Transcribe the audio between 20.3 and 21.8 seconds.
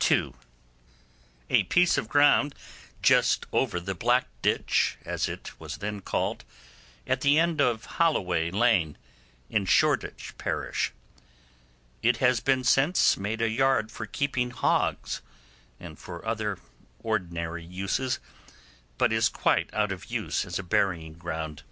as a burying ground.